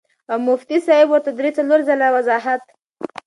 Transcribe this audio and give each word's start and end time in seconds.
او 0.31 0.37
مفتي 0.47 0.77
صېب 0.87 1.07
ورته 1.11 1.31
درې 1.39 1.51
څلور 1.57 1.79
ځله 1.87 2.07
وضاحت 2.15 2.63